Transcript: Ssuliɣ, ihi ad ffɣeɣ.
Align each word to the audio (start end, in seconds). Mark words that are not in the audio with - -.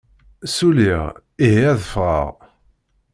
Ssuliɣ, 0.49 1.03
ihi 1.45 1.63
ad 1.71 1.79
ffɣeɣ. 1.91 2.29